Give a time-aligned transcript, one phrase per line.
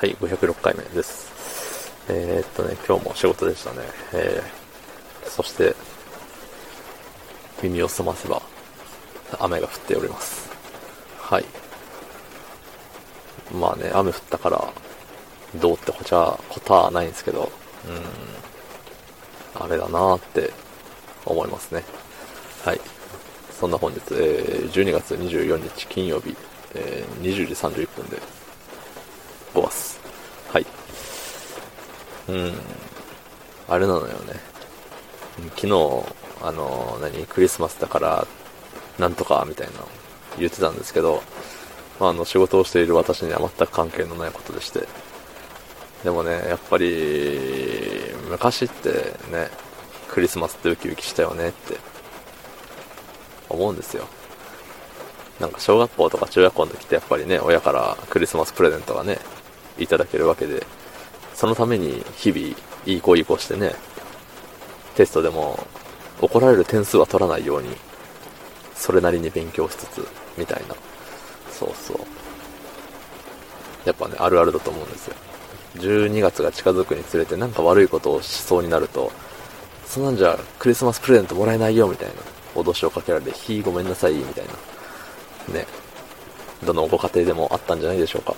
[0.00, 1.92] はい、506回目です。
[2.08, 3.80] えー、っとね、今日も仕事でしたね。
[4.14, 5.74] えー、そして、
[7.62, 8.40] 耳を澄ませば、
[9.38, 10.48] 雨が降っております。
[11.18, 11.44] はい。
[13.52, 14.72] まあね、雨降ったから、
[15.56, 17.52] どうってこちゃ、ことはないんですけど、
[17.86, 20.50] うん、あれだなーって
[21.26, 21.84] 思いますね。
[22.64, 22.80] はい。
[23.52, 26.34] そんな本日、えー、12月24日金曜日、
[26.74, 28.16] えー、20時31分で、
[29.54, 29.89] 5ます。
[32.28, 32.52] うん、
[33.68, 34.34] あれなのよね。
[35.56, 36.04] 昨日、
[36.42, 38.26] あの、何、クリスマスだから、
[38.98, 39.72] なんとか、みたいな
[40.38, 41.22] 言ってたんですけど、
[41.98, 44.86] まあ、あの、仕事をしている私には全く関係のないことでして。
[46.04, 47.38] でもね、やっぱり、
[48.28, 48.90] 昔って
[49.30, 49.50] ね、
[50.08, 51.78] クリスマスってウキウキしたよねって
[53.48, 54.06] 思うんですよ。
[55.38, 59.18] なんか小学校とか中学校の時ってやっぱりね、親からクリスマスプレゼントがね、
[59.78, 60.66] いただけるわけで、
[61.40, 63.72] そのために日々いい子いい子してね、
[64.94, 65.58] テストでも
[66.20, 67.74] 怒られる点数は取らないように、
[68.74, 70.06] それなりに勉強しつつ、
[70.36, 70.74] みたいな。
[71.50, 71.96] そうそう。
[73.86, 75.14] やっぱね、あるあるだと思うんですよ。
[75.76, 79.10] 12月が近づくにつれてなんか悪いことをしそうになると、
[79.86, 82.14] そんなんじゃクリスマスプレゼントもらえないよ、みたいな。
[82.62, 84.44] 脅しをかけられて、ひーごめんなさい、みたい
[85.48, 85.54] な。
[85.54, 85.66] ね。
[86.66, 88.34] どのご家庭でもあったんじゃないでしょうか。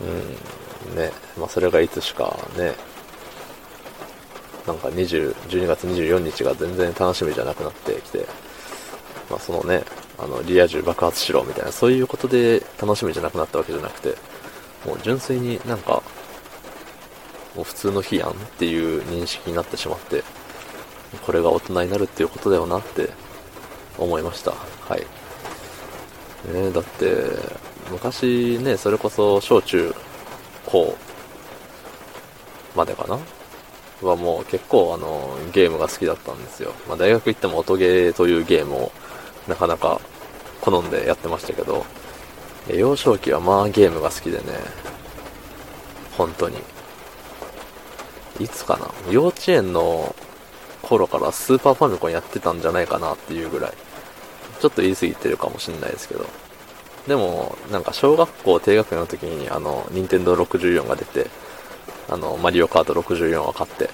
[0.00, 0.69] うん。
[0.94, 1.12] ね。
[1.38, 2.74] まあ、それがいつしかね、
[4.66, 8.26] なんか20、12月24日が全然楽しみじゃなくなってきて、
[9.30, 9.82] まあ、そのね、
[10.18, 14.16] あの、リア充爆発しろみたいな、そういうことで楽しみじゃなくなったわけじゃなくて、
[14.86, 16.02] もう純粋になんか、
[17.54, 20.22] もう普通の日やんっていう認識になってしまって、
[21.24, 23.10] これが大人になるっていうことだよなって
[23.98, 24.52] 思いました。
[24.52, 25.00] はい。
[26.52, 27.16] ねだって、
[27.90, 29.94] 昔ね、それこそ小中
[30.70, 30.96] 高
[32.76, 33.18] までかな？
[34.06, 36.72] はもう結構あの、ゲームが好きだったんですよ。
[36.88, 38.92] まあ、大学行っても音ゲーというゲームを
[39.46, 40.00] なかなか
[40.60, 41.84] 好んでやってましたけど、
[42.68, 44.44] 幼少期はまあゲームが好きでね、
[46.16, 46.56] 本当に。
[48.38, 49.12] いつかな？
[49.12, 50.14] 幼稚園の
[50.80, 53.72] 頃からスーパーファミコンやってたんじゃないかなっていうぐらい。
[54.60, 56.26] ちょっと言い過ぎてるかもしんないですけど。
[57.10, 61.26] でも、なんか小学校低学年の時に、あの、任天堂64が出て、
[62.08, 63.90] あの、マリオカート64を買って、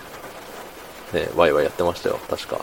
[1.14, 2.60] ね、ワイワイやってましたよ、確か。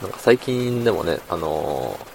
[0.00, 2.06] なんか最近でもね、あのー、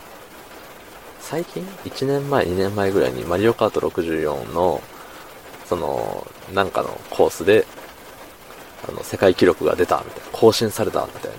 [1.19, 4.81] 最近 ?1 年前、2年前ぐらいにマリオカート64の、
[5.65, 7.67] その、なんかのコースで、
[8.87, 11.31] あの、世界記録が出た、みたいな、更新された、みたい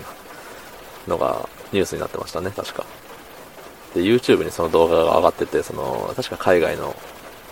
[1.07, 2.85] なのがニュースになってましたね、確か。
[3.97, 6.95] で、YouTube にその動画が上がってて、その、確か海外の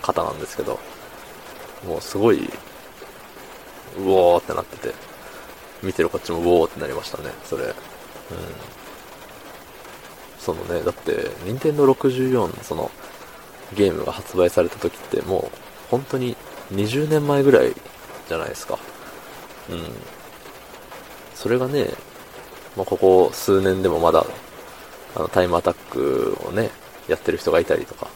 [0.00, 0.78] 方なんですけど、
[1.86, 2.48] もうすごい、
[3.98, 4.94] うおーってなってて、
[5.82, 7.64] 見てるこっちもうおーってなりましたね、それ。
[7.64, 7.72] うん。
[10.38, 12.90] そのね、だって、任天堂64その、
[13.74, 15.58] ゲームが発売された時ってもう、
[15.90, 16.36] 本当に
[16.72, 17.74] 20年前ぐらい
[18.28, 18.78] じゃないですか。
[19.68, 19.82] うん。
[21.34, 21.90] それがね、
[22.76, 24.24] まあ、ここ数年でもまだ、
[25.16, 26.70] あの、タイムアタックをね、
[27.08, 28.08] やってる人がいたりとか、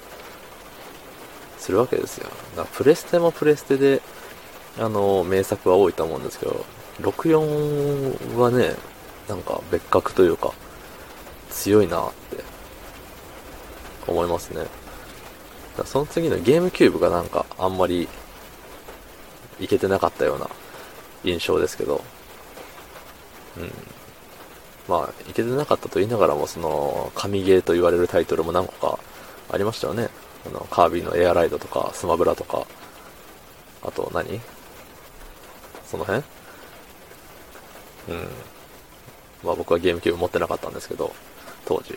[1.58, 2.28] するわけですよ。
[2.56, 4.02] だからプレステもプレステで、
[4.78, 6.64] あの、名作は多いと思うんですけど、
[7.00, 8.74] 64はね、
[9.28, 10.52] なんか別格というか、
[11.50, 12.44] 強いなって
[14.06, 14.66] 思いますね。
[15.84, 18.08] その次のゲームキューブがなんかあんまり
[19.58, 20.50] いけてなかったような
[21.24, 22.04] 印象ですけど、
[23.56, 23.72] うん。
[24.90, 28.98] まあ、いけてなかったと言いながらも、その、神ゲーと言われるタイトルも何個か
[29.48, 30.08] ありましたよね。
[30.44, 32.66] あの、カービィのエアライドとか、スマブラとか、
[33.82, 34.40] あと何？
[35.86, 36.24] その辺？
[38.08, 38.28] うん。
[39.44, 41.12] まあ僕はゲームキューブ持ってなかったんですけど、
[41.64, 41.96] 当時。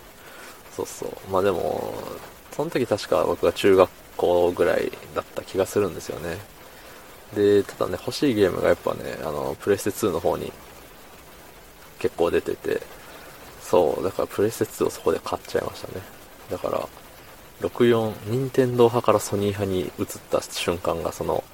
[0.75, 1.31] そうそう。
[1.31, 1.96] まあでも、
[2.52, 6.38] その時確か僕が中学校ぐらいだった気がするんですよね。
[7.36, 10.54] で、ただね、欲しいゲームがやっぱね、あの、プレステ2の方に
[12.04, 12.82] 結構出てて、
[13.62, 16.04] そう、だからプレステ2をそこで買っちゃいましたね。
[16.52, 16.86] だから、
[17.62, 21.46] 64、任天堂派からソニー派に移った瞬間がその、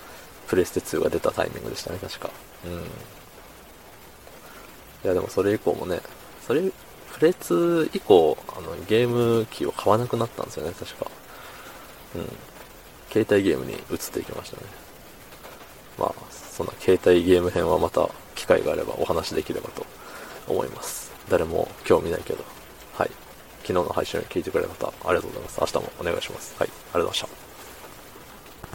[0.47, 2.31] プレステ2が出たタイミングでしたね、確か。
[2.65, 2.71] うん。
[2.71, 2.75] い
[5.03, 6.01] や、でもそれ以降もね、
[6.47, 6.63] それ、
[7.13, 11.05] プレツ以降、あの、ゲーム機を買わなくなったんですよね、確か。
[12.15, 12.27] うん。
[13.11, 13.79] 携帯ゲームに移っ
[14.11, 14.63] ていきましたね。
[15.99, 19.85] まあ、そんな携帯ゲーム編はまた機会があればお話できればと
[20.49, 21.11] 思います。
[21.29, 22.43] 誰も興味ないけど。
[22.93, 23.11] はい。
[23.61, 25.57] 昨日の配信を聞いてくれた方、ありがとうございます。
[25.61, 26.55] 明日もお願いします。
[26.57, 26.69] はい。
[26.69, 27.48] ありがとうございました。